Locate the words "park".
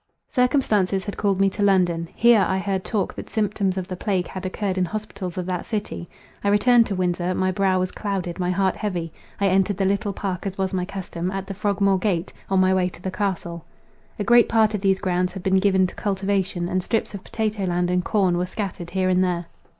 10.11-10.47